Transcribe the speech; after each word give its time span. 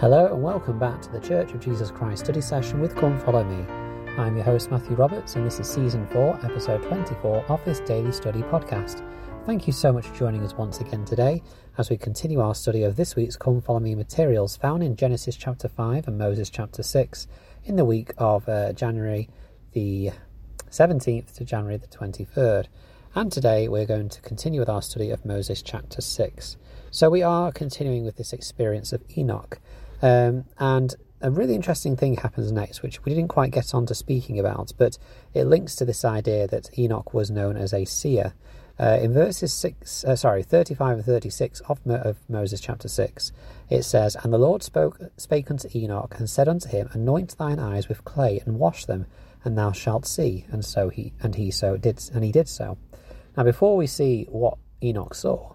Hello 0.00 0.32
and 0.32 0.40
welcome 0.40 0.78
back 0.78 1.02
to 1.02 1.10
the 1.10 1.18
Church 1.18 1.50
of 1.50 1.58
Jesus 1.58 1.90
Christ 1.90 2.24
study 2.24 2.40
session 2.40 2.80
with 2.80 2.94
Come 2.94 3.18
Follow 3.18 3.42
Me. 3.42 3.66
I'm 4.16 4.36
your 4.36 4.44
host 4.44 4.70
Matthew 4.70 4.94
Roberts 4.94 5.34
and 5.34 5.44
this 5.44 5.58
is 5.58 5.68
season 5.68 6.06
4, 6.06 6.38
episode 6.44 6.84
24 6.84 7.44
of 7.48 7.64
this 7.64 7.80
daily 7.80 8.12
study 8.12 8.42
podcast. 8.42 9.04
Thank 9.44 9.66
you 9.66 9.72
so 9.72 9.92
much 9.92 10.06
for 10.06 10.14
joining 10.14 10.44
us 10.44 10.54
once 10.54 10.78
again 10.78 11.04
today 11.04 11.42
as 11.78 11.90
we 11.90 11.96
continue 11.96 12.38
our 12.38 12.54
study 12.54 12.84
of 12.84 12.94
this 12.94 13.16
week's 13.16 13.34
Come 13.36 13.60
Follow 13.60 13.80
Me 13.80 13.96
materials 13.96 14.56
found 14.56 14.84
in 14.84 14.94
Genesis 14.94 15.34
chapter 15.34 15.66
5 15.66 16.06
and 16.06 16.16
Moses 16.16 16.48
chapter 16.48 16.84
6 16.84 17.26
in 17.64 17.74
the 17.74 17.84
week 17.84 18.12
of 18.18 18.48
uh, 18.48 18.72
January 18.74 19.28
the 19.72 20.12
17th 20.70 21.34
to 21.34 21.44
January 21.44 21.76
the 21.76 21.88
23rd. 21.88 22.66
And 23.16 23.32
today 23.32 23.66
we're 23.66 23.84
going 23.84 24.10
to 24.10 24.20
continue 24.20 24.60
with 24.60 24.68
our 24.68 24.82
study 24.82 25.10
of 25.10 25.24
Moses 25.24 25.60
chapter 25.60 26.00
6. 26.00 26.56
So 26.92 27.10
we 27.10 27.24
are 27.24 27.50
continuing 27.50 28.04
with 28.04 28.16
this 28.16 28.32
experience 28.32 28.92
of 28.92 29.02
Enoch. 29.16 29.58
Um, 30.02 30.44
and 30.58 30.94
a 31.20 31.30
really 31.30 31.54
interesting 31.54 31.96
thing 31.96 32.16
happens 32.16 32.52
next, 32.52 32.82
which 32.82 33.04
we 33.04 33.14
didn't 33.14 33.28
quite 33.28 33.50
get 33.50 33.74
on 33.74 33.86
to 33.86 33.94
speaking 33.94 34.38
about, 34.38 34.72
but 34.78 34.98
it 35.34 35.44
links 35.44 35.74
to 35.76 35.84
this 35.84 36.04
idea 36.04 36.46
that 36.46 36.78
Enoch 36.78 37.12
was 37.12 37.30
known 37.30 37.56
as 37.56 37.72
a 37.72 37.84
seer. 37.84 38.34
Uh, 38.80 38.96
in 39.02 39.12
verses 39.12 39.52
six, 39.52 40.04
uh, 40.04 40.14
sorry, 40.14 40.44
thirty-five 40.44 40.98
and 40.98 41.04
thirty-six 41.04 41.60
of, 41.62 41.84
Mo- 41.84 41.96
of 41.96 42.18
Moses 42.28 42.60
chapter 42.60 42.86
six, 42.86 43.32
it 43.68 43.82
says, 43.82 44.16
"And 44.22 44.32
the 44.32 44.38
Lord 44.38 44.62
spoke 44.62 45.00
spake 45.16 45.50
unto 45.50 45.68
Enoch 45.74 46.14
and 46.16 46.30
said 46.30 46.48
unto 46.48 46.68
him, 46.68 46.88
Anoint 46.92 47.36
thine 47.36 47.58
eyes 47.58 47.88
with 47.88 48.04
clay 48.04 48.40
and 48.46 48.60
wash 48.60 48.84
them, 48.84 49.06
and 49.44 49.58
thou 49.58 49.72
shalt 49.72 50.06
see. 50.06 50.46
And 50.52 50.64
so 50.64 50.90
he 50.90 51.12
and 51.20 51.34
he 51.34 51.50
so 51.50 51.76
did, 51.76 52.08
and 52.14 52.22
he 52.22 52.30
did 52.30 52.48
so. 52.48 52.78
Now, 53.36 53.42
before 53.42 53.76
we 53.76 53.88
see 53.88 54.26
what 54.30 54.58
Enoch 54.80 55.16
saw, 55.16 55.54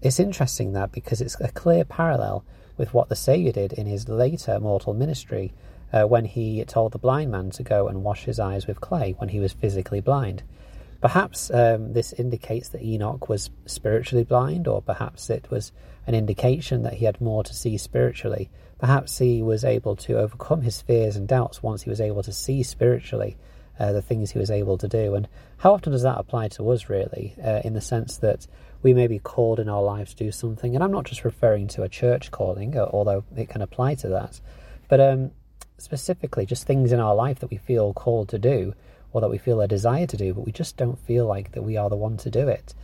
it's 0.00 0.20
interesting 0.20 0.72
that 0.74 0.92
because 0.92 1.20
it's 1.20 1.40
a 1.40 1.50
clear 1.50 1.84
parallel 1.84 2.44
with 2.80 2.94
what 2.94 3.10
the 3.10 3.14
Saviour 3.14 3.52
did 3.52 3.74
in 3.74 3.86
his 3.86 4.08
later 4.08 4.58
mortal 4.58 4.94
ministry 4.94 5.52
uh, 5.92 6.04
when 6.04 6.24
he 6.24 6.64
told 6.64 6.92
the 6.92 6.98
blind 6.98 7.30
man 7.30 7.50
to 7.50 7.62
go 7.62 7.88
and 7.88 8.02
wash 8.02 8.24
his 8.24 8.40
eyes 8.40 8.66
with 8.66 8.80
clay 8.80 9.14
when 9.18 9.28
he 9.28 9.38
was 9.38 9.52
physically 9.52 10.00
blind. 10.00 10.42
Perhaps 11.02 11.50
um, 11.50 11.92
this 11.92 12.14
indicates 12.14 12.70
that 12.70 12.82
Enoch 12.82 13.28
was 13.28 13.50
spiritually 13.66 14.24
blind, 14.24 14.66
or 14.66 14.80
perhaps 14.80 15.28
it 15.28 15.50
was 15.50 15.72
an 16.06 16.14
indication 16.14 16.82
that 16.84 16.94
he 16.94 17.04
had 17.04 17.20
more 17.20 17.44
to 17.44 17.52
see 17.52 17.76
spiritually. 17.76 18.48
Perhaps 18.78 19.18
he 19.18 19.42
was 19.42 19.62
able 19.62 19.94
to 19.96 20.18
overcome 20.18 20.62
his 20.62 20.80
fears 20.80 21.16
and 21.16 21.28
doubts 21.28 21.62
once 21.62 21.82
he 21.82 21.90
was 21.90 22.00
able 22.00 22.22
to 22.22 22.32
see 22.32 22.62
spiritually 22.62 23.36
uh, 23.78 23.92
the 23.92 24.02
things 24.02 24.30
he 24.30 24.38
was 24.38 24.50
able 24.50 24.78
to 24.78 24.88
do. 24.88 25.14
And 25.14 25.28
how 25.58 25.74
often 25.74 25.92
does 25.92 26.02
that 26.02 26.18
apply 26.18 26.48
to 26.48 26.70
us, 26.70 26.88
really, 26.88 27.34
uh, 27.44 27.60
in 27.62 27.74
the 27.74 27.82
sense 27.82 28.16
that 28.18 28.46
we 28.82 28.94
may 28.94 29.06
be 29.06 29.18
called 29.18 29.60
in 29.60 29.68
our 29.68 29.82
lives 29.82 30.14
to 30.14 30.24
do 30.24 30.32
something? 30.32 30.74
And 30.74 30.82
I'm 30.82 30.92
not 30.92 31.04
just 31.04 31.24
referring 31.24 31.68
to 31.68 31.82
a 31.82 31.88
church 31.88 32.30
calling, 32.30 32.76
uh, 32.76 32.86
although 32.92 33.24
it 33.36 33.48
can 33.48 33.62
apply 33.62 33.94
to 33.96 34.08
that, 34.08 34.40
but 34.88 35.00
um, 35.00 35.30
specifically 35.78 36.46
just 36.46 36.66
things 36.66 36.92
in 36.92 37.00
our 37.00 37.14
life 37.14 37.40
that 37.40 37.50
we 37.50 37.56
feel 37.56 37.92
called 37.92 38.28
to 38.30 38.38
do 38.38 38.74
or 39.12 39.20
that 39.20 39.30
we 39.30 39.38
feel 39.38 39.60
a 39.60 39.68
desire 39.68 40.06
to 40.06 40.16
do, 40.16 40.32
but 40.34 40.46
we 40.46 40.52
just 40.52 40.76
don't 40.76 40.98
feel 40.98 41.26
like 41.26 41.52
that 41.52 41.62
we 41.62 41.76
are 41.76 41.90
the 41.90 41.96
one 41.96 42.16
to 42.18 42.30
do 42.30 42.48
it. 42.48 42.74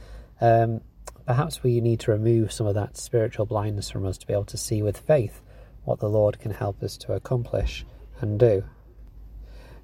Um, 0.41 0.80
perhaps 1.24 1.62
we 1.62 1.80
need 1.80 2.00
to 2.00 2.11
remove 2.11 2.52
some 2.52 2.67
of 2.67 2.74
that 2.74 2.97
spiritual 2.97 3.47
blindness 3.47 3.91
from 3.91 4.06
us 4.06 4.19
to 4.19 4.27
be 4.27 4.33
able 4.33 4.44
to 4.47 4.56
see 4.56 4.83
with 4.83 4.98
faith 4.98 5.41
what 5.84 6.00
the 6.00 6.08
Lord 6.08 6.41
can 6.41 6.50
help 6.50 6.83
us 6.83 6.97
to 6.98 7.12
accomplish 7.12 7.86
and 8.20 8.39
do. 8.41 8.64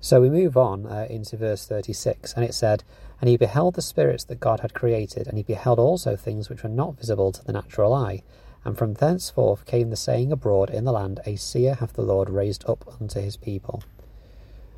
So 0.04 0.20
we 0.20 0.30
move 0.30 0.56
on 0.56 0.84
uh, 0.84 1.06
into 1.08 1.36
verse 1.36 1.64
36, 1.64 2.32
and 2.34 2.44
it 2.44 2.54
said, 2.54 2.82
And 3.20 3.30
he 3.30 3.36
beheld 3.36 3.76
the 3.76 3.82
spirits 3.82 4.24
that 4.24 4.40
God 4.40 4.58
had 4.58 4.74
created, 4.74 5.28
and 5.28 5.36
he 5.36 5.44
beheld 5.44 5.78
also 5.78 6.16
things 6.16 6.50
which 6.50 6.64
were 6.64 6.68
not 6.68 6.98
visible 6.98 7.30
to 7.30 7.44
the 7.44 7.52
natural 7.52 7.94
eye. 7.94 8.24
And 8.64 8.76
from 8.76 8.94
thenceforth 8.94 9.64
came 9.64 9.90
the 9.90 9.96
saying 9.96 10.32
abroad 10.32 10.70
in 10.70 10.82
the 10.82 10.90
land, 10.90 11.20
A 11.24 11.36
seer 11.36 11.74
hath 11.74 11.92
the 11.92 12.02
Lord 12.02 12.28
raised 12.30 12.68
up 12.68 12.84
unto 13.00 13.20
his 13.20 13.36
people. 13.36 13.84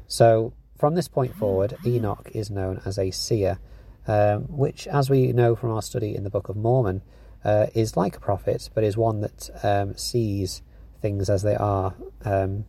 So 0.07 0.53
from 0.77 0.95
this 0.95 1.09
point 1.09 1.35
forward, 1.35 1.79
Enoch 1.87 2.31
is 2.35 2.51
known 2.51 2.83
as 2.85 2.99
a 2.99 3.11
seer, 3.11 3.59
um, 4.06 4.43
which, 4.43 4.87
as 4.89 5.09
we 5.09 5.33
know 5.33 5.56
from 5.56 5.71
our 5.71 5.81
study 5.81 6.15
in 6.15 6.25
the 6.25 6.31
Book 6.31 6.51
of 6.51 6.56
Mormon, 6.56 7.01
uh, 7.43 7.69
is 7.73 7.97
like 7.97 8.19
a 8.19 8.21
prophet, 8.21 8.69
but 8.75 8.85
is 8.85 8.99
one 8.99 9.23
that 9.23 9.49
um, 9.62 9.97
sees 9.97 10.61
things 11.01 11.31
as 11.31 11.41
they 11.41 11.56
are 11.56 11.95
um, 12.27 12.67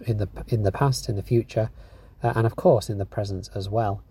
in 0.00 0.18
the 0.18 0.28
in 0.48 0.62
the 0.62 0.72
past, 0.72 1.08
in 1.08 1.16
the 1.16 1.22
future, 1.22 1.70
uh, 2.22 2.32
and 2.36 2.46
of 2.46 2.56
course 2.56 2.88
in 2.88 2.98
the 2.98 3.06
present 3.06 3.48
as 3.54 3.68
well. 3.68 4.02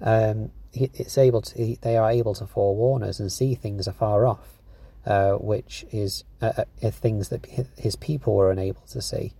Um, 0.00 0.50
it's 0.72 1.18
able 1.18 1.40
to 1.42 1.76
they 1.80 1.96
are 1.96 2.10
able 2.10 2.34
to 2.34 2.46
forewarn 2.46 3.02
us 3.02 3.18
and 3.20 3.32
see 3.32 3.54
things 3.54 3.86
afar 3.86 4.26
off, 4.26 4.60
uh, 5.06 5.32
which 5.32 5.84
is 5.90 6.24
uh, 6.40 6.64
uh, 6.82 6.90
things 6.90 7.30
that 7.30 7.46
his 7.76 7.96
people 7.96 8.34
were 8.34 8.50
unable 8.50 8.82
to 8.88 9.00
see. 9.00 9.32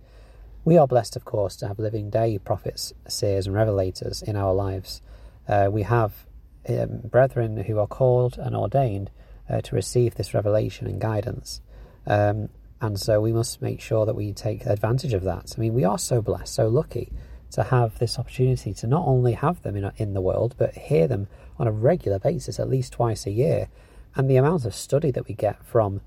We 0.65 0.77
are 0.77 0.87
blessed, 0.87 1.15
of 1.15 1.25
course, 1.25 1.55
to 1.57 1.67
have 1.67 1.79
living 1.79 2.09
day 2.09 2.37
prophets, 2.37 2.93
seers, 3.07 3.47
and 3.47 3.55
revelators 3.55 4.21
in 4.21 4.35
our 4.35 4.53
lives. 4.53 5.01
Uh, 5.47 5.69
we 5.71 5.83
have 5.83 6.25
um, 6.67 6.99
brethren 7.05 7.57
who 7.57 7.79
are 7.79 7.87
called 7.87 8.37
and 8.37 8.55
ordained 8.55 9.09
uh, 9.49 9.61
to 9.61 9.75
receive 9.75 10.15
this 10.15 10.33
revelation 10.33 10.85
and 10.85 10.99
guidance. 10.99 11.61
Um, 12.05 12.49
and 12.81 12.99
so 12.99 13.19
we 13.19 13.33
must 13.33 13.61
make 13.61 13.81
sure 13.81 14.05
that 14.05 14.15
we 14.15 14.33
take 14.33 14.65
advantage 14.65 15.13
of 15.13 15.23
that. 15.23 15.53
I 15.57 15.59
mean, 15.59 15.73
we 15.73 15.83
are 15.83 15.97
so 15.97 16.21
blessed, 16.21 16.53
so 16.53 16.67
lucky 16.67 17.11
to 17.51 17.63
have 17.63 17.99
this 17.99 18.17
opportunity 18.19 18.73
to 18.75 18.87
not 18.87 19.05
only 19.05 19.33
have 19.33 19.61
them 19.63 19.75
in, 19.75 19.91
in 19.97 20.13
the 20.13 20.21
world, 20.21 20.55
but 20.57 20.75
hear 20.75 21.07
them 21.07 21.27
on 21.57 21.67
a 21.67 21.71
regular 21.71 22.19
basis, 22.19 22.59
at 22.59 22.69
least 22.69 22.93
twice 22.93 23.25
a 23.25 23.31
year. 23.31 23.67
And 24.15 24.29
the 24.29 24.37
amount 24.37 24.65
of 24.65 24.75
study 24.75 25.11
that 25.11 25.27
we 25.27 25.33
get 25.33 25.63
from 25.65 26.01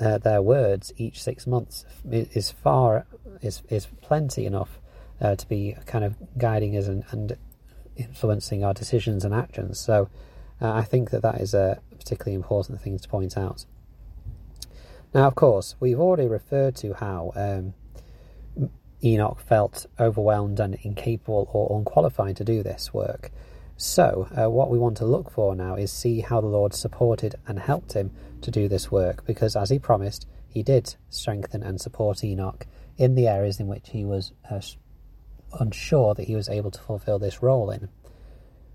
uh, 0.00 0.18
their 0.18 0.42
words 0.42 0.92
each 0.96 1.22
six 1.22 1.46
months 1.46 1.84
is 2.10 2.50
far 2.50 3.06
is 3.40 3.62
is 3.70 3.86
plenty 4.02 4.44
enough 4.44 4.80
uh, 5.20 5.34
to 5.36 5.48
be 5.48 5.76
kind 5.86 6.04
of 6.04 6.16
guiding 6.36 6.76
us 6.76 6.88
and, 6.88 7.04
and 7.10 7.36
influencing 7.96 8.64
our 8.64 8.74
decisions 8.74 9.24
and 9.24 9.34
actions. 9.34 9.78
So 9.78 10.08
uh, 10.60 10.72
I 10.72 10.82
think 10.82 11.10
that 11.10 11.22
that 11.22 11.40
is 11.40 11.54
a 11.54 11.80
particularly 11.96 12.34
important 12.34 12.80
thing 12.80 12.98
to 12.98 13.08
point 13.08 13.36
out. 13.36 13.64
Now, 15.14 15.26
of 15.26 15.34
course, 15.34 15.74
we've 15.80 16.00
already 16.00 16.28
referred 16.28 16.76
to 16.76 16.94
how 16.94 17.32
um, 17.34 17.74
Enoch 19.02 19.40
felt 19.40 19.86
overwhelmed 19.98 20.60
and 20.60 20.76
incapable 20.82 21.48
or 21.52 21.78
unqualified 21.78 22.36
to 22.36 22.44
do 22.44 22.62
this 22.62 22.92
work. 22.92 23.30
So, 23.76 24.28
uh, 24.36 24.50
what 24.50 24.70
we 24.70 24.78
want 24.78 24.96
to 24.98 25.06
look 25.06 25.30
for 25.30 25.54
now 25.54 25.76
is 25.76 25.92
see 25.92 26.20
how 26.20 26.40
the 26.40 26.48
Lord 26.48 26.74
supported 26.74 27.36
and 27.46 27.58
helped 27.58 27.92
him 27.92 28.10
to 28.42 28.50
do 28.50 28.68
this 28.68 28.90
work, 28.90 29.24
because 29.24 29.54
as 29.54 29.70
he 29.70 29.78
promised, 29.78 30.26
he 30.48 30.62
did 30.62 30.96
strengthen 31.10 31.62
and 31.62 31.80
support 31.80 32.24
Enoch 32.24 32.66
in 32.96 33.14
the 33.14 33.28
areas 33.28 33.60
in 33.60 33.68
which 33.68 33.90
he 33.90 34.04
was 34.04 34.32
uh, 34.50 34.60
unsure 35.60 36.14
that 36.14 36.26
he 36.26 36.34
was 36.34 36.48
able 36.48 36.72
to 36.72 36.80
fulfill 36.80 37.18
this 37.18 37.42
role 37.42 37.70
in. 37.70 37.88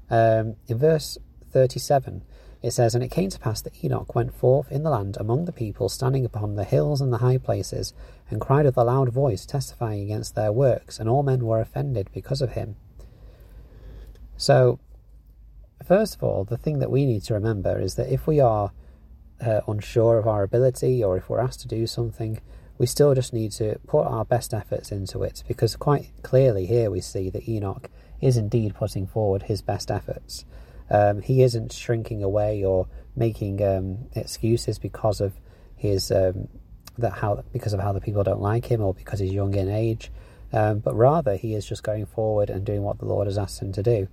Um, 0.09 0.55
in 0.67 0.77
verse 0.77 1.17
37, 1.51 2.23
it 2.63 2.71
says, 2.71 2.95
And 2.95 3.03
it 3.03 3.11
came 3.11 3.29
to 3.29 3.39
pass 3.39 3.61
that 3.61 3.83
Enoch 3.83 4.15
went 4.15 4.33
forth 4.33 4.71
in 4.71 4.83
the 4.83 4.89
land 4.89 5.17
among 5.19 5.45
the 5.45 5.51
people, 5.51 5.89
standing 5.89 6.23
upon 6.23 6.55
the 6.55 6.63
hills 6.63 7.01
and 7.01 7.11
the 7.11 7.17
high 7.17 7.37
places, 7.37 7.93
and 8.31 8.39
cried 8.39 8.65
with 8.65 8.77
a 8.77 8.83
loud 8.85 9.09
voice, 9.09 9.45
testifying 9.45 10.01
against 10.01 10.33
their 10.33 10.51
works, 10.51 10.97
and 10.97 11.09
all 11.09 11.23
men 11.23 11.45
were 11.45 11.59
offended 11.59 12.09
because 12.13 12.41
of 12.41 12.53
him. 12.53 12.77
So, 14.37 14.79
first 15.85 16.15
of 16.15 16.23
all, 16.23 16.45
the 16.45 16.57
thing 16.57 16.79
that 16.79 16.89
we 16.89 17.05
need 17.05 17.23
to 17.23 17.33
remember 17.33 17.77
is 17.77 17.95
that 17.95 18.11
if 18.11 18.25
we 18.25 18.39
are 18.39 18.71
uh, 19.41 19.59
unsure 19.67 20.17
of 20.17 20.25
our 20.25 20.41
ability, 20.41 21.03
or 21.03 21.17
if 21.17 21.29
we're 21.29 21.41
asked 21.41 21.59
to 21.61 21.67
do 21.67 21.85
something, 21.85 22.39
we 22.77 22.85
still 22.85 23.13
just 23.13 23.33
need 23.33 23.51
to 23.51 23.77
put 23.87 24.03
our 24.03 24.23
best 24.23 24.53
efforts 24.53 24.89
into 24.89 25.21
it, 25.21 25.43
because 25.49 25.75
quite 25.75 26.11
clearly 26.23 26.65
here 26.65 26.89
we 26.89 27.01
see 27.01 27.29
that 27.29 27.47
Enoch 27.47 27.89
is 28.21 28.37
indeed 28.37 28.73
putting 28.73 29.05
forward 29.05 29.43
his 29.43 29.61
best 29.61 29.91
efforts. 29.91 30.45
Um, 30.93 31.21
he 31.21 31.41
isn't 31.41 31.73
shrinking 31.73 32.21
away 32.23 32.63
or 32.63 32.87
making 33.15 33.63
um, 33.63 33.85
excuses 34.13 34.77
because 34.77 35.19
of 35.21 35.33
his 35.75 36.11
um, 36.11 36.47
that 36.99 37.13
how 37.13 37.43
because 37.51 37.73
of 37.73 37.79
how 37.79 37.93
the 37.93 37.99
people 37.99 38.23
don't 38.23 38.41
like 38.41 38.65
him 38.71 38.79
or 38.81 38.93
because 38.93 39.19
he's 39.19 39.33
young 39.33 39.55
in 39.55 39.69
age, 39.69 40.11
um, 40.51 40.79
but 40.85 40.93
rather 40.95 41.35
he 41.35 41.55
is 41.55 41.65
just 41.65 41.81
going 41.81 42.05
forward 42.05 42.51
and 42.51 42.63
doing 42.63 42.83
what 42.83 42.99
the 42.99 43.05
Lord 43.05 43.25
has 43.25 43.39
asked 43.39 43.59
him 43.59 43.71
to 43.73 43.81
do. 43.81 44.07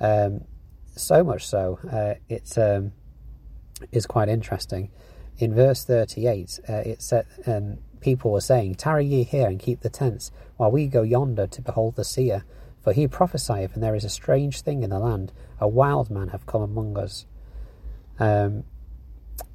Um, 0.00 0.40
so 0.96 1.22
much 1.22 1.46
so, 1.46 1.78
uh, 1.90 2.14
it 2.28 2.56
um, 2.56 2.92
is 3.92 4.06
quite 4.06 4.30
interesting. 4.30 4.90
In 5.36 5.54
verse 5.54 5.84
thirty-eight, 5.84 6.60
uh, 6.66 6.82
it 6.92 7.02
said 7.02 7.26
people 8.00 8.32
were 8.32 8.40
saying, 8.40 8.76
"Tarry 8.76 9.04
ye 9.04 9.22
here 9.24 9.48
and 9.48 9.60
keep 9.60 9.80
the 9.80 9.90
tents, 9.90 10.30
while 10.56 10.70
we 10.70 10.86
go 10.86 11.02
yonder 11.02 11.46
to 11.46 11.60
behold 11.60 11.96
the 11.96 12.04
seer." 12.04 12.44
For 12.82 12.92
he 12.92 13.06
prophesieth, 13.06 13.74
and 13.74 13.82
there 13.82 13.94
is 13.94 14.04
a 14.04 14.08
strange 14.08 14.62
thing 14.62 14.82
in 14.82 14.90
the 14.90 14.98
land, 14.98 15.32
a 15.60 15.68
wild 15.68 16.10
man 16.10 16.28
have 16.28 16.46
come 16.46 16.62
among 16.62 16.98
us. 16.98 17.26
Um, 18.18 18.64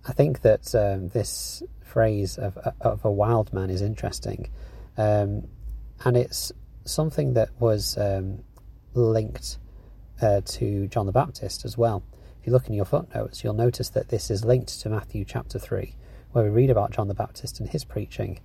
I 0.07 0.13
think 0.13 0.41
that 0.41 0.74
um, 0.74 1.09
this 1.09 1.62
phrase 1.83 2.38
of, 2.38 2.57
of 2.79 3.03
a 3.03 3.12
wild 3.12 3.51
man 3.51 3.69
is 3.69 3.81
interesting, 3.81 4.50
um, 4.97 5.47
and 6.06 6.15
it's 6.15 6.53
something 6.85 7.33
that 7.33 7.50
was 7.59 7.97
um, 7.97 8.44
linked 8.94 9.57
uh, 10.21 10.41
to 10.45 10.88
John 10.88 11.06
the 11.06 11.12
Baptist 11.12 11.65
as 11.65 11.77
well. 11.77 12.03
If 12.39 12.47
you 12.47 12.53
look 12.53 12.68
in 12.68 12.74
your 12.74 12.85
footnotes, 12.85 13.44
you'll 13.44 13.53
notice 13.53 13.89
that 13.89 14.07
this 14.07 14.31
is 14.31 14.45
linked 14.45 14.79
to 14.81 14.89
Matthew 14.89 15.25
chapter 15.25 15.59
3, 15.59 15.95
where 16.31 16.45
we 16.45 16.50
read 16.50 16.69
about 16.69 16.91
John 16.91 17.09
the 17.09 17.13
Baptist 17.13 17.59
and 17.59 17.69
his 17.69 17.83
preaching. 17.83 18.39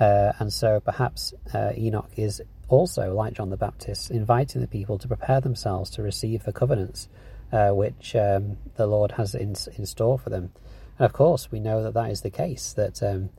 Uh, 0.00 0.32
and 0.40 0.52
so 0.52 0.80
perhaps 0.80 1.34
uh, 1.52 1.72
Enoch 1.76 2.10
is 2.16 2.42
also, 2.68 3.14
like 3.14 3.34
John 3.34 3.50
the 3.50 3.56
Baptist, 3.56 4.10
inviting 4.10 4.60
the 4.60 4.68
people 4.68 4.98
to 4.98 5.08
prepare 5.08 5.40
themselves 5.40 5.90
to 5.90 6.02
receive 6.02 6.44
the 6.44 6.52
covenants 6.52 7.08
uh, 7.52 7.70
which 7.70 8.16
um, 8.16 8.56
the 8.76 8.86
Lord 8.86 9.12
has 9.12 9.34
in, 9.34 9.54
in 9.76 9.86
store 9.86 10.18
for 10.18 10.30
them. 10.30 10.52
And 10.98 11.06
of 11.06 11.12
course, 11.12 11.50
we 11.50 11.60
know 11.60 11.82
that 11.82 11.94
that 11.94 12.10
is 12.10 12.22
the 12.22 12.30
case, 12.30 12.72
that 12.72 13.02
um, 13.02 13.30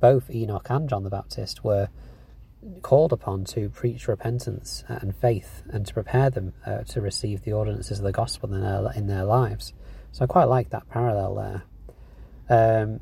both 0.00 0.30
Enoch 0.30 0.66
and 0.68 0.88
John 0.88 1.04
the 1.04 1.10
Baptist 1.10 1.64
were 1.64 1.88
called 2.82 3.12
upon 3.12 3.44
to 3.44 3.68
preach 3.70 4.06
repentance 4.06 4.84
and 4.88 5.16
faith 5.16 5.62
and 5.70 5.86
to 5.86 5.94
prepare 5.94 6.30
them 6.30 6.52
uh, 6.64 6.78
to 6.84 7.00
receive 7.00 7.42
the 7.42 7.52
ordinances 7.52 7.98
of 7.98 8.04
the 8.04 8.12
gospel 8.12 8.52
in 8.54 8.60
their, 8.60 8.92
in 8.94 9.06
their 9.06 9.24
lives. 9.24 9.72
So 10.12 10.24
I 10.24 10.26
quite 10.26 10.44
like 10.44 10.70
that 10.70 10.88
parallel 10.88 11.34
there. 11.34 11.62
Um, 12.48 13.00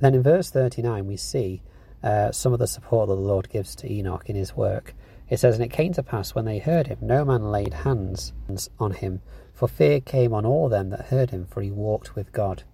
then 0.00 0.14
in 0.14 0.22
verse 0.22 0.50
39, 0.50 1.06
we 1.06 1.16
see 1.16 1.62
uh, 2.02 2.32
some 2.32 2.52
of 2.52 2.58
the 2.58 2.66
support 2.66 3.08
that 3.08 3.14
the 3.14 3.20
Lord 3.20 3.48
gives 3.50 3.74
to 3.76 3.92
Enoch 3.92 4.28
in 4.28 4.36
his 4.36 4.56
work. 4.56 4.94
It 5.28 5.38
says, 5.38 5.54
And 5.54 5.64
it 5.64 5.72
came 5.72 5.92
to 5.94 6.02
pass 6.02 6.34
when 6.34 6.44
they 6.44 6.58
heard 6.58 6.88
him, 6.88 6.98
no 7.00 7.24
man 7.24 7.50
laid 7.50 7.72
hands 7.72 8.32
on 8.78 8.92
him, 8.92 9.22
for 9.52 9.68
fear 9.68 10.00
came 10.00 10.32
on 10.32 10.44
all 10.46 10.68
them 10.68 10.90
that 10.90 11.06
heard 11.06 11.30
him, 11.30 11.46
for 11.46 11.60
he 11.60 11.70
walked 11.70 12.16
with 12.16 12.32
God. 12.32 12.64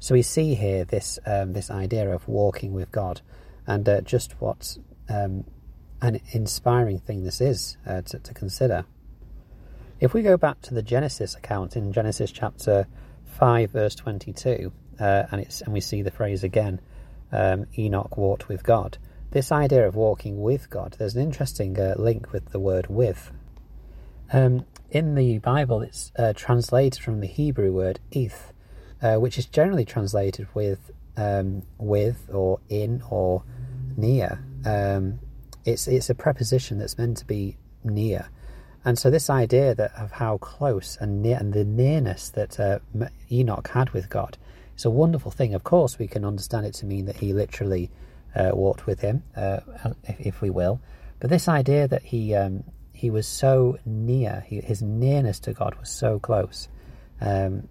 So 0.00 0.14
we 0.14 0.22
see 0.22 0.54
here 0.54 0.84
this 0.84 1.18
um, 1.26 1.54
this 1.54 1.70
idea 1.70 2.14
of 2.14 2.28
walking 2.28 2.72
with 2.72 2.92
God, 2.92 3.20
and 3.66 3.88
uh, 3.88 4.00
just 4.02 4.40
what 4.40 4.78
um, 5.08 5.44
an 6.00 6.20
inspiring 6.30 7.00
thing 7.00 7.24
this 7.24 7.40
is 7.40 7.76
uh, 7.84 8.02
to, 8.02 8.18
to, 8.20 8.34
consider. 8.34 8.84
If 9.98 10.14
we 10.14 10.22
go 10.22 10.36
back 10.36 10.60
to 10.62 10.74
the 10.74 10.82
Genesis 10.82 11.34
account 11.34 11.76
in 11.76 11.92
Genesis 11.92 12.30
chapter 12.30 12.86
five, 13.24 13.72
verse 13.72 13.96
twenty-two, 13.96 14.72
uh, 15.00 15.24
and 15.32 15.40
it's 15.40 15.62
and 15.62 15.72
we 15.72 15.80
see 15.80 16.02
the 16.02 16.12
phrase 16.12 16.44
again, 16.44 16.80
um, 17.32 17.66
Enoch 17.76 18.16
walked 18.16 18.48
with 18.48 18.62
God. 18.62 18.98
This 19.30 19.52
idea 19.52 19.86
of 19.86 19.94
walking 19.94 20.40
with 20.42 20.70
God, 20.70 20.96
there's 20.98 21.14
an 21.14 21.22
interesting 21.22 21.78
uh, 21.78 21.94
link 21.98 22.32
with 22.32 22.46
the 22.50 22.58
word 22.58 22.86
"with." 22.88 23.30
Um, 24.32 24.64
in 24.90 25.14
the 25.14 25.38
Bible, 25.38 25.82
it's 25.82 26.12
uh, 26.18 26.32
translated 26.34 27.02
from 27.02 27.20
the 27.20 27.26
Hebrew 27.26 27.72
word 27.72 28.00
"eth," 28.10 28.52
uh, 29.02 29.16
which 29.16 29.38
is 29.38 29.46
generally 29.46 29.84
translated 29.84 30.48
with 30.54 30.90
um, 31.16 31.62
with 31.76 32.30
or 32.32 32.60
in 32.68 33.02
or 33.10 33.42
near. 33.96 34.42
Um, 34.64 35.18
it's 35.64 35.86
it's 35.88 36.08
a 36.08 36.14
preposition 36.14 36.78
that's 36.78 36.96
meant 36.96 37.18
to 37.18 37.26
be 37.26 37.58
near, 37.84 38.30
and 38.84 38.98
so 38.98 39.10
this 39.10 39.28
idea 39.28 39.74
that 39.74 39.92
of 39.94 40.12
how 40.12 40.38
close 40.38 40.96
and 40.98 41.20
near 41.20 41.36
and 41.36 41.52
the 41.52 41.64
nearness 41.64 42.30
that 42.30 42.58
uh, 42.58 42.78
Enoch 43.30 43.68
had 43.68 43.90
with 43.90 44.08
God 44.08 44.38
is 44.78 44.84
a 44.84 44.90
wonderful 44.90 45.30
thing. 45.30 45.54
Of 45.54 45.64
course, 45.64 45.98
we 45.98 46.06
can 46.06 46.24
understand 46.24 46.66
it 46.66 46.74
to 46.74 46.86
mean 46.86 47.06
that 47.06 47.16
he 47.16 47.32
literally 47.32 47.90
uh, 48.34 48.50
walked 48.54 48.86
with 48.86 49.00
him, 49.00 49.24
uh, 49.36 49.60
if, 50.04 50.20
if, 50.20 50.40
we 50.40 50.50
will. 50.50 50.80
But 51.20 51.30
this 51.30 51.48
idea 51.48 51.88
that 51.88 52.02
he 52.02 52.34
um, 52.34 52.64
he 52.92 53.10
was 53.10 53.26
so 53.26 53.78
near, 53.84 54.44
he, 54.46 54.60
his 54.60 54.82
nearness 54.82 55.40
to 55.40 55.52
God 55.52 55.74
was 55.76 55.90
so 55.90 56.18
close. 56.18 56.68
Um, 57.20 57.68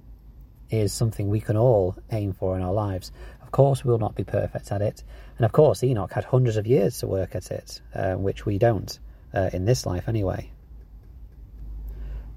is 0.70 0.92
something 0.92 1.30
we 1.30 1.40
can 1.40 1.56
all 1.56 1.96
aim 2.12 2.34
for 2.34 2.56
in 2.58 2.62
our 2.62 2.74
lives. 2.74 3.12
Of 3.42 3.52
course, 3.52 3.86
we 3.86 3.92
will 3.92 4.00
not 4.00 4.16
be 4.16 4.24
perfect 4.24 4.72
at 4.72 4.82
it. 4.82 5.04
And 5.38 5.46
of 5.46 5.52
course, 5.52 5.84
Enoch 5.84 6.12
had 6.12 6.26
hundreds 6.26 6.58
of 6.58 6.68
years 6.68 7.00
to 7.00 7.08
work 7.08 7.36
at 7.36 7.52
it, 7.52 7.82
uh, 7.96 8.16
which 8.16 8.46
we 8.46 8.58
don't 8.58 9.00
uh, 9.34 9.50
in 9.54 9.66
this 9.66 9.86
life 9.86 10.10
anyway. 10.10 10.52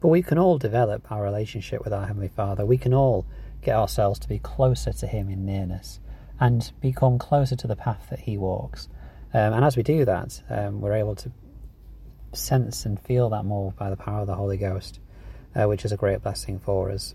But 0.01 0.09
we 0.09 0.23
can 0.23 0.39
all 0.39 0.59
develop 0.59 1.11
our 1.11 1.23
relationship 1.23 1.83
with 1.85 1.93
our 1.93 2.07
Heavenly 2.07 2.29
Father. 2.29 2.65
We 2.65 2.79
can 2.79 2.95
all 2.95 3.27
get 3.61 3.77
ourselves 3.77 4.19
to 4.21 4.29
be 4.29 4.39
closer 4.39 4.93
to 4.93 5.07
Him 5.07 5.29
in 5.29 5.45
nearness 5.45 6.01
and 6.39 6.73
become 6.81 7.19
closer 7.19 7.57
to 7.57 7.67
the 7.67 7.77
path 7.77 8.07
that 8.11 8.21
He 8.21 8.37
walks. 8.37 8.89
Um, 9.33 9.53
and 9.53 9.65
as 9.65 9.77
we 9.77 9.83
do 9.83 10.05
that, 10.05 10.43
um, 10.49 10.81
we're 10.81 10.95
able 10.95 11.15
to 11.17 11.31
sense 12.33 12.85
and 12.87 12.99
feel 13.01 13.29
that 13.31 13.45
more 13.45 13.73
by 13.73 13.91
the 13.91 13.97
power 13.97 14.21
of 14.21 14.27
the 14.27 14.35
Holy 14.35 14.57
Ghost, 14.57 15.01
uh, 15.55 15.65
which 15.65 15.85
is 15.85 15.93
a 15.93 15.97
great 15.97 16.23
blessing 16.23 16.59
for 16.59 16.91
us. 16.91 17.15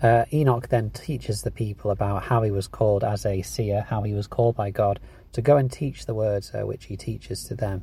Uh, 0.00 0.24
Enoch 0.32 0.68
then 0.68 0.90
teaches 0.90 1.42
the 1.42 1.50
people 1.50 1.90
about 1.90 2.24
how 2.24 2.42
he 2.42 2.50
was 2.50 2.68
called 2.68 3.02
as 3.02 3.26
a 3.26 3.42
seer, 3.42 3.84
how 3.88 4.02
he 4.02 4.14
was 4.14 4.26
called 4.26 4.54
by 4.54 4.70
God 4.70 5.00
to 5.32 5.42
go 5.42 5.56
and 5.56 5.70
teach 5.70 6.06
the 6.06 6.14
words 6.14 6.52
uh, 6.54 6.64
which 6.66 6.86
he 6.86 6.96
teaches 6.96 7.44
to 7.44 7.54
them. 7.54 7.82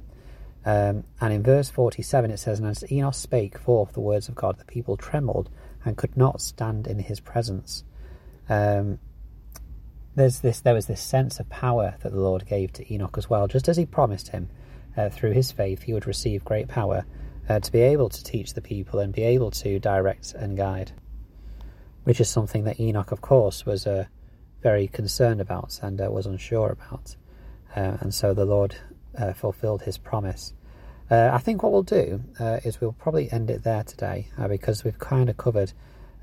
Um, 0.66 1.04
and 1.22 1.34
in 1.34 1.44
verse 1.44 1.70
47 1.70 2.32
it 2.32 2.38
says, 2.38 2.60
And 2.60 2.68
as 2.68 2.90
Enoch 2.92 3.14
spake 3.14 3.58
forth 3.58 3.94
the 3.94 4.00
words 4.00 4.30
of 4.30 4.36
God, 4.36 4.58
the 4.58 4.66
people 4.66 4.98
trembled 4.98 5.50
and 5.86 5.96
could 5.96 6.18
not 6.18 6.42
stand 6.42 6.88
in 6.88 7.00
his 7.00 7.20
presence. 7.20 7.84
Um, 8.50 9.00
there's 10.16 10.40
this, 10.40 10.60
there 10.62 10.74
was 10.74 10.88
this 10.88 11.02
sense 11.02 11.40
of 11.40 11.50
power 11.50 11.96
that 12.02 12.12
the 12.12 12.20
Lord 12.20 12.48
gave 12.48 12.74
to 12.74 12.94
Enoch 12.94 13.18
as 13.18 13.30
well, 13.30 13.48
just 13.48 13.70
as 13.70 13.78
he 13.78 13.86
promised 13.86 14.30
him 14.30 14.50
uh, 14.98 15.10
through 15.10 15.32
his 15.32 15.52
faith 15.52 15.84
he 15.84 15.94
would 15.94 16.08
receive 16.08 16.44
great 16.44 16.68
power 16.68 17.06
uh, 17.48 17.60
to 17.60 17.72
be 17.72 17.82
able 17.82 18.10
to 18.10 18.24
teach 18.24 18.54
the 18.54 18.62
people 18.62 19.00
and 19.00 19.14
be 19.14 19.24
able 19.24 19.52
to 19.52 19.80
direct 19.80 20.34
and 20.34 20.58
guide 20.58 20.92
which 22.06 22.22
is 22.22 22.30
something 22.30 22.64
that 22.64 22.80
Enoch, 22.80 23.12
of 23.12 23.20
course, 23.20 23.66
was 23.66 23.86
uh, 23.86 24.06
very 24.62 24.88
concerned 24.88 25.42
about 25.42 25.80
and 25.82 26.00
uh, 26.00 26.10
was 26.10 26.28
unsure 26.28 26.70
about. 26.70 27.16
Uh, 27.76 27.98
and 28.00 28.14
so 28.14 28.34
the 28.34 28.46
Lord 28.46 28.76
uh, 29.18 29.34
fulfilled 29.34 29.82
his 29.82 29.98
promise. 29.98 30.54
Uh, 31.10 31.30
I 31.32 31.38
think 31.38 31.62
what 31.62 31.72
we'll 31.72 31.84
do 31.84 32.24
uh, 32.40 32.60
is 32.64 32.82
we'll 32.82 32.94
probably 32.94 33.32
end 33.32 33.50
it 33.50 33.64
there 33.64 33.84
today 33.84 34.28
because 34.50 34.84
we've 34.84 34.98
kind 34.98 35.30
of 35.30 35.38
covered 35.38 35.72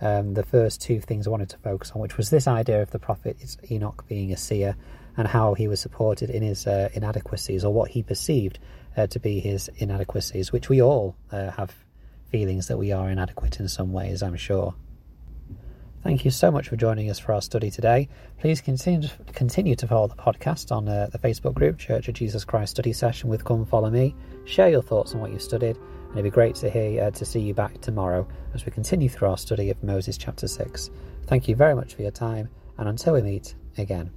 um, 0.00 0.34
the 0.34 0.42
first 0.42 0.80
two 0.80 1.00
things 1.00 1.26
I 1.26 1.30
wanted 1.30 1.50
to 1.50 1.58
focus 1.58 1.92
on, 1.92 2.00
which 2.00 2.16
was 2.16 2.30
this 2.30 2.48
idea 2.48 2.82
of 2.82 2.90
the 2.90 2.98
prophet 2.98 3.36
Enoch 3.70 4.04
being 4.08 4.32
a 4.32 4.36
seer 4.36 4.76
and 5.16 5.28
how 5.28 5.54
he 5.54 5.68
was 5.68 5.80
supported 5.80 6.30
in 6.30 6.42
his 6.42 6.66
inadequacies 6.66 7.64
or 7.64 7.72
what 7.72 7.90
he 7.90 8.02
perceived 8.02 8.58
to 9.10 9.20
be 9.20 9.38
his 9.38 9.70
inadequacies, 9.76 10.50
which 10.50 10.68
we 10.68 10.82
all 10.82 11.14
have 11.30 11.72
feelings 12.30 12.66
that 12.66 12.78
we 12.78 12.90
are 12.90 13.08
inadequate 13.08 13.60
in 13.60 13.68
some 13.68 13.92
ways, 13.92 14.22
I'm 14.22 14.36
sure. 14.36 14.74
Thank 16.02 16.24
you 16.24 16.32
so 16.32 16.50
much 16.50 16.68
for 16.68 16.74
joining 16.74 17.08
us 17.10 17.20
for 17.20 17.32
our 17.32 17.40
study 17.40 17.70
today. 17.70 18.08
Please 18.40 18.60
continue 18.60 19.08
continue 19.34 19.76
to 19.76 19.86
follow 19.86 20.08
the 20.08 20.16
podcast 20.16 20.74
on 20.74 20.88
uh, 20.88 21.08
the 21.12 21.18
Facebook 21.18 21.54
group 21.54 21.78
Church 21.78 22.08
of 22.08 22.14
Jesus 22.14 22.44
Christ 22.44 22.72
Study 22.72 22.92
Session 22.92 23.30
with 23.30 23.44
Come 23.44 23.64
Follow 23.64 23.88
Me. 23.88 24.14
Share 24.44 24.68
your 24.68 24.82
thoughts 24.82 25.14
on 25.14 25.20
what 25.20 25.30
you've 25.30 25.42
studied, 25.42 25.76
and 25.76 26.12
it'd 26.12 26.24
be 26.24 26.30
great 26.30 26.56
to 26.56 26.68
hear 26.68 27.04
uh, 27.04 27.10
to 27.12 27.24
see 27.24 27.40
you 27.40 27.54
back 27.54 27.80
tomorrow 27.80 28.26
as 28.52 28.66
we 28.66 28.72
continue 28.72 29.08
through 29.08 29.28
our 29.28 29.38
study 29.38 29.70
of 29.70 29.80
Moses 29.84 30.18
chapter 30.18 30.48
six. 30.48 30.90
Thank 31.26 31.46
you 31.46 31.54
very 31.54 31.76
much 31.76 31.94
for 31.94 32.02
your 32.02 32.10
time, 32.10 32.48
and 32.78 32.88
until 32.88 33.14
we 33.14 33.22
meet 33.22 33.54
again. 33.78 34.10